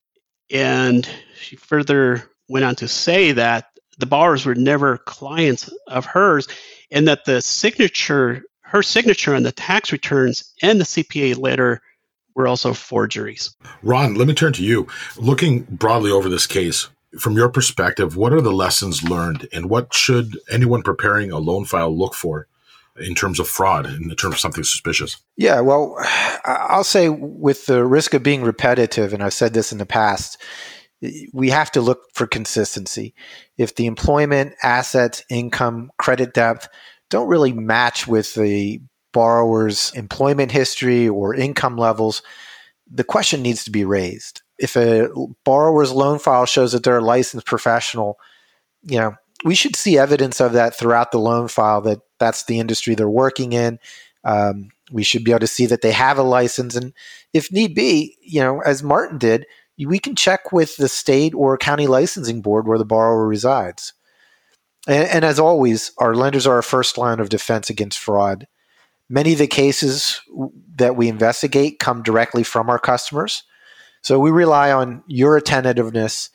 And 0.49 1.05
she 1.41 1.57
further 1.57 2.31
went 2.47 2.63
on 2.63 2.75
to 2.75 2.87
say 2.87 3.33
that 3.33 3.65
the 3.97 4.05
borrowers 4.05 4.45
were 4.45 4.55
never 4.55 4.97
clients 4.97 5.69
of 5.87 6.05
hers 6.05 6.47
and 6.89 7.05
that 7.09 7.25
the 7.25 7.41
signature, 7.41 8.43
her 8.61 8.81
signature 8.81 9.35
on 9.35 9.43
the 9.43 9.51
tax 9.51 9.91
returns 9.91 10.53
and 10.61 10.79
the 10.79 10.85
CPA 10.85 11.37
letter 11.37 11.81
were 12.33 12.47
also 12.47 12.73
forgeries. 12.73 13.53
Ron, 13.83 14.15
let 14.15 14.29
me 14.29 14.33
turn 14.33 14.53
to 14.53 14.63
you. 14.63 14.87
Looking 15.17 15.63
broadly 15.63 16.11
over 16.11 16.29
this 16.29 16.47
case, 16.47 16.87
from 17.17 17.35
your 17.35 17.49
perspective, 17.49 18.15
what 18.15 18.33
are 18.33 18.41
the 18.41 18.51
lessons 18.51 19.03
learned 19.03 19.47
and 19.51 19.69
what 19.69 19.93
should 19.93 20.37
anyone 20.51 20.83
preparing 20.83 21.31
a 21.31 21.39
loan 21.39 21.65
file 21.65 21.95
look 21.97 22.13
for 22.13 22.47
in 22.97 23.15
terms 23.15 23.39
of 23.39 23.47
fraud, 23.47 23.85
in 23.85 24.09
terms 24.15 24.35
of 24.35 24.39
something 24.39 24.63
suspicious? 24.63 25.17
Yeah, 25.37 25.61
well, 25.61 25.95
I'll 26.45 26.83
say 26.83 27.09
with 27.09 27.65
the 27.65 27.85
risk 27.85 28.13
of 28.13 28.23
being 28.23 28.43
repetitive, 28.43 29.13
and 29.13 29.23
I've 29.23 29.33
said 29.33 29.53
this 29.53 29.71
in 29.71 29.77
the 29.77 29.85
past, 29.85 30.41
we 31.33 31.49
have 31.49 31.71
to 31.71 31.81
look 31.81 32.01
for 32.13 32.27
consistency. 32.27 33.13
If 33.57 33.75
the 33.75 33.85
employment, 33.85 34.53
assets, 34.63 35.23
income, 35.29 35.91
credit 35.97 36.33
depth 36.33 36.67
don't 37.09 37.29
really 37.29 37.53
match 37.53 38.05
with 38.05 38.35
the 38.35 38.81
borrower's 39.13 39.91
employment 39.95 40.51
history 40.51 41.07
or 41.07 41.33
income 41.33 41.77
levels, 41.77 42.21
the 42.91 43.03
question 43.03 43.41
needs 43.41 43.63
to 43.63 43.71
be 43.71 43.85
raised 43.85 44.41
if 44.59 44.75
a 44.75 45.09
borrower's 45.45 45.91
loan 45.91 46.19
file 46.19 46.45
shows 46.45 46.73
that 46.73 46.83
they're 46.83 46.97
a 46.97 47.03
licensed 47.03 47.45
professional, 47.45 48.19
you 48.83 48.99
know, 48.99 49.15
we 49.45 49.55
should 49.55 49.75
see 49.75 49.97
evidence 49.97 50.41
of 50.41 50.53
that 50.53 50.75
throughout 50.75 51.11
the 51.11 51.19
loan 51.19 51.47
file 51.47 51.81
that 51.81 52.01
that's 52.19 52.43
the 52.43 52.59
industry 52.59 52.93
they're 52.93 53.09
working 53.09 53.53
in. 53.53 53.79
Um, 54.23 54.69
we 54.91 55.03
should 55.03 55.23
be 55.23 55.31
able 55.31 55.39
to 55.39 55.47
see 55.47 55.65
that 55.67 55.81
they 55.81 55.91
have 55.91 56.17
a 56.17 56.23
license, 56.23 56.75
and 56.75 56.93
if 57.33 57.51
need 57.51 57.73
be, 57.73 58.17
you 58.21 58.41
know, 58.41 58.59
as 58.61 58.83
Martin 58.83 59.17
did, 59.17 59.45
we 59.77 59.99
can 59.99 60.15
check 60.15 60.51
with 60.51 60.75
the 60.75 60.89
state 60.89 61.33
or 61.33 61.57
county 61.57 61.87
licensing 61.87 62.41
board 62.41 62.67
where 62.67 62.77
the 62.77 62.85
borrower 62.85 63.25
resides. 63.25 63.93
And, 64.87 65.07
and 65.07 65.25
as 65.25 65.39
always, 65.39 65.91
our 65.99 66.15
lenders 66.15 66.45
are 66.45 66.55
our 66.55 66.61
first 66.61 66.97
line 66.97 67.19
of 67.19 67.29
defense 67.29 67.69
against 67.69 67.99
fraud. 67.99 68.47
Many 69.07 69.33
of 69.33 69.39
the 69.39 69.47
cases 69.47 70.21
that 70.75 70.95
we 70.95 71.07
investigate 71.07 71.79
come 71.79 72.03
directly 72.03 72.43
from 72.43 72.69
our 72.69 72.79
customers. 72.79 73.43
So 74.01 74.19
we 74.19 74.31
rely 74.31 74.71
on 74.71 75.03
your 75.07 75.37
attentiveness. 75.37 76.29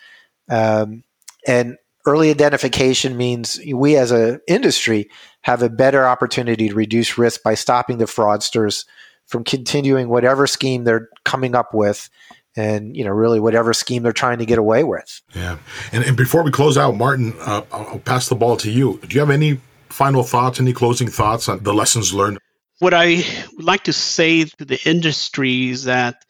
Um, 0.49 1.05
and 1.47 1.77
early 2.07 2.31
identification 2.31 3.17
means 3.17 3.61
we 3.73 3.97
as 3.97 4.11
an 4.11 4.41
industry 4.47 5.11
have 5.43 5.63
a 5.63 5.69
better 5.69 6.07
opportunity 6.07 6.69
to 6.69 6.75
reduce 6.75 7.19
risk 7.19 7.43
by 7.43 7.55
stopping 7.55 7.99
the 7.99 8.05
fraudsters 8.05 8.85
from 9.27 9.45
continuing 9.45 10.09
whatever 10.09 10.47
scheme 10.47 10.85
they're 10.85 11.09
coming 11.25 11.55
up 11.55 11.73
with 11.73 12.11
and 12.57 12.97
you 12.97 13.05
know 13.05 13.11
really 13.11 13.41
whatever 13.41 13.73
scheme 13.73 14.03
they're 14.03 14.13
trying 14.13 14.39
to 14.39 14.47
get 14.47 14.59
away 14.59 14.85
with. 14.85 15.23
Yeah. 15.35 15.59
And, 15.93 16.05
and 16.05 16.17
before 16.17 16.43
we 16.43 16.51
close 16.51 16.77
out 16.77 16.97
martin 16.97 17.35
uh, 17.41 17.63
i'll 17.73 17.99
pass 18.01 18.29
the 18.29 18.35
ball 18.35 18.57
to 18.59 18.71
you. 18.71 19.01
Do 19.07 19.15
you 19.15 19.21
have 19.21 19.31
any 19.31 19.61
final 19.89 20.23
thoughts 20.23 20.61
any 20.61 20.73
closing 20.73 21.09
thoughts 21.09 21.49
on 21.49 21.63
the 21.63 21.75
lessons 21.75 22.13
learned? 22.13 22.39
What 22.81 22.95
i 22.95 23.25
would 23.57 23.65
like 23.65 23.85
to 23.85 23.93
say 23.93 24.45
to 24.45 24.65
the 24.65 24.81
industry 24.89 25.71
is 25.71 25.85
that 25.85 26.25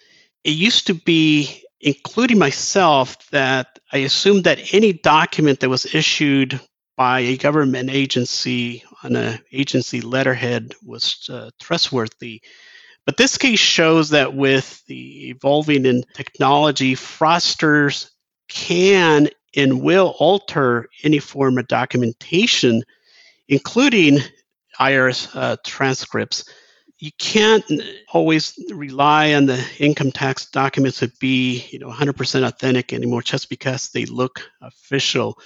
it 0.44 0.50
used 0.50 0.86
to 0.86 0.94
be 0.94 1.62
including 1.80 2.38
myself 2.38 3.28
that 3.30 3.78
i 3.92 3.98
assumed 3.98 4.44
that 4.44 4.74
any 4.74 4.92
document 4.92 5.60
that 5.60 5.68
was 5.68 5.94
issued 5.94 6.60
by 6.96 7.20
a 7.20 7.36
government 7.36 7.90
agency 7.90 8.84
on 9.02 9.16
an 9.16 9.40
agency 9.52 10.00
letterhead 10.00 10.74
was 10.84 11.28
uh, 11.30 11.50
trustworthy 11.60 12.40
but 13.06 13.16
this 13.16 13.36
case 13.36 13.60
shows 13.60 14.10
that 14.10 14.34
with 14.34 14.84
the 14.86 15.28
evolving 15.28 15.84
in 15.84 16.04
technology, 16.14 16.94
fraudsters 16.94 18.10
can 18.48 19.28
and 19.54 19.82
will 19.82 20.14
alter 20.18 20.88
any 21.02 21.18
form 21.18 21.58
of 21.58 21.68
documentation, 21.68 22.82
including 23.48 24.18
IRS 24.80 25.28
uh, 25.34 25.56
transcripts. 25.64 26.44
You 27.04 27.10
can't 27.18 27.66
always 28.14 28.58
rely 28.70 29.34
on 29.34 29.44
the 29.44 29.62
income 29.78 30.10
tax 30.10 30.46
documents 30.46 31.00
to 31.00 31.08
be, 31.20 31.66
you 31.70 31.78
know, 31.78 31.90
100% 31.90 32.46
authentic 32.46 32.94
anymore 32.94 33.20
just 33.20 33.50
because 33.50 33.90
they 33.90 34.06
look 34.06 34.40
official. 34.62 35.38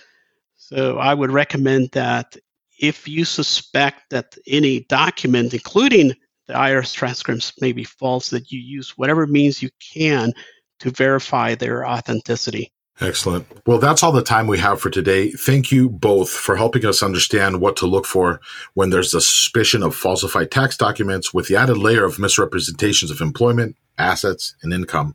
So 0.54 0.98
I 0.98 1.12
would 1.12 1.32
recommend 1.32 1.90
that 1.94 2.36
if 2.78 3.08
you 3.08 3.24
suspect 3.24 4.10
that 4.10 4.38
any 4.46 4.84
document, 4.84 5.52
including 5.52 6.12
the 6.46 6.54
IRS 6.54 6.94
transcripts 6.94 7.60
may 7.60 7.72
be 7.72 7.82
false, 7.82 8.30
that 8.30 8.52
you 8.52 8.60
use 8.60 8.96
whatever 8.96 9.26
means 9.26 9.60
you 9.60 9.70
can 9.80 10.32
to 10.78 10.92
verify 10.92 11.56
their 11.56 11.84
authenticity. 11.84 12.70
Excellent. 13.00 13.46
Well, 13.64 13.78
that's 13.78 14.02
all 14.02 14.10
the 14.10 14.22
time 14.22 14.48
we 14.48 14.58
have 14.58 14.80
for 14.80 14.90
today. 14.90 15.30
Thank 15.30 15.70
you 15.70 15.88
both 15.88 16.30
for 16.30 16.56
helping 16.56 16.84
us 16.84 17.02
understand 17.02 17.60
what 17.60 17.76
to 17.76 17.86
look 17.86 18.06
for 18.06 18.40
when 18.74 18.90
there's 18.90 19.14
a 19.14 19.20
suspicion 19.20 19.84
of 19.84 19.94
falsified 19.94 20.50
tax 20.50 20.76
documents 20.76 21.32
with 21.32 21.46
the 21.46 21.56
added 21.56 21.78
layer 21.78 22.04
of 22.04 22.18
misrepresentations 22.18 23.12
of 23.12 23.20
employment, 23.20 23.76
assets, 23.98 24.56
and 24.62 24.72
income. 24.72 25.14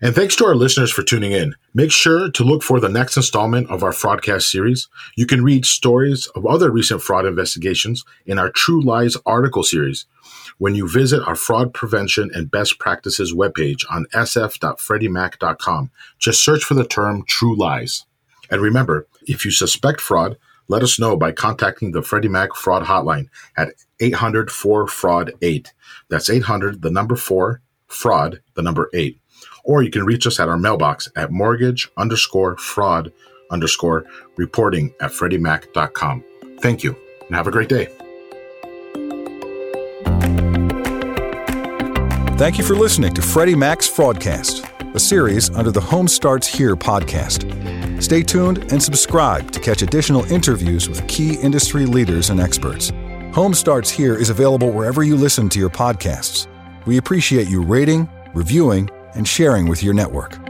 And 0.00 0.14
thanks 0.14 0.34
to 0.36 0.44
our 0.44 0.56
listeners 0.56 0.90
for 0.90 1.02
tuning 1.02 1.32
in. 1.32 1.54
Make 1.72 1.92
sure 1.92 2.28
to 2.30 2.44
look 2.44 2.62
for 2.62 2.80
the 2.80 2.88
next 2.88 3.16
installment 3.16 3.70
of 3.70 3.84
our 3.84 3.92
Fraudcast 3.92 4.42
series. 4.42 4.88
You 5.16 5.24
can 5.24 5.44
read 5.44 5.64
stories 5.64 6.26
of 6.34 6.44
other 6.44 6.70
recent 6.70 7.00
fraud 7.00 7.26
investigations 7.26 8.04
in 8.26 8.38
our 8.38 8.50
True 8.50 8.82
Lies 8.82 9.16
article 9.24 9.62
series 9.62 10.06
when 10.58 10.74
you 10.74 10.88
visit 10.88 11.26
our 11.26 11.36
fraud 11.36 11.72
prevention 11.72 12.30
and 12.34 12.50
best 12.50 12.78
practices 12.78 13.32
webpage 13.32 13.84
on 13.88 14.06
sf.freddiemac.com. 14.12 15.90
Just 16.18 16.44
search 16.44 16.64
for 16.64 16.74
the 16.74 16.86
term 16.86 17.24
True 17.26 17.56
Lies. 17.56 18.04
And 18.50 18.60
remember, 18.60 19.06
if 19.26 19.44
you 19.44 19.52
suspect 19.52 20.00
fraud, 20.00 20.36
let 20.66 20.82
us 20.82 20.98
know 20.98 21.16
by 21.16 21.30
contacting 21.30 21.92
the 21.92 22.02
Freddie 22.02 22.28
Mac 22.28 22.54
fraud 22.54 22.84
hotline 22.84 23.28
at 23.56 23.68
800 24.00 24.50
4 24.50 24.88
fraud 24.88 25.32
8. 25.40 25.72
That's 26.08 26.28
800 26.28 26.82
the 26.82 26.90
number 26.90 27.16
4 27.16 27.60
fraud 27.86 28.40
the 28.54 28.62
number 28.62 28.90
8 28.92 29.18
or 29.64 29.82
you 29.82 29.90
can 29.90 30.04
reach 30.04 30.26
us 30.26 30.38
at 30.38 30.48
our 30.48 30.58
mailbox 30.58 31.10
at 31.16 31.32
mortgage 31.32 31.90
underscore 31.96 32.56
fraud 32.56 33.12
underscore 33.50 34.04
reporting 34.36 34.94
at 35.00 35.10
freddiemac.com. 35.10 36.24
Thank 36.60 36.84
you 36.84 36.96
and 37.26 37.36
have 37.36 37.46
a 37.46 37.50
great 37.50 37.68
day. 37.68 37.88
Thank 42.36 42.58
you 42.58 42.64
for 42.64 42.74
listening 42.74 43.14
to 43.14 43.22
Freddie 43.22 43.54
Mac's 43.54 43.88
Fraudcast, 43.88 44.94
a 44.94 44.98
series 44.98 45.50
under 45.50 45.70
the 45.70 45.80
Home 45.80 46.08
Starts 46.08 46.48
Here 46.48 46.74
podcast. 46.74 48.02
Stay 48.02 48.22
tuned 48.22 48.58
and 48.72 48.82
subscribe 48.82 49.50
to 49.52 49.60
catch 49.60 49.82
additional 49.82 50.24
interviews 50.24 50.88
with 50.88 51.06
key 51.06 51.36
industry 51.36 51.86
leaders 51.86 52.30
and 52.30 52.40
experts. 52.40 52.92
Home 53.34 53.54
Starts 53.54 53.88
Here 53.88 54.14
is 54.14 54.30
available 54.30 54.72
wherever 54.72 55.04
you 55.04 55.16
listen 55.16 55.48
to 55.50 55.60
your 55.60 55.70
podcasts. 55.70 56.48
We 56.86 56.98
appreciate 56.98 57.48
you 57.48 57.62
rating, 57.62 58.08
reviewing, 58.34 58.90
and 59.14 59.26
sharing 59.26 59.68
with 59.68 59.82
your 59.82 59.94
network. 59.94 60.43